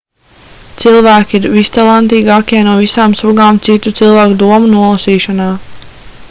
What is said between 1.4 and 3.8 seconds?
vistalantīgākie no visām sugām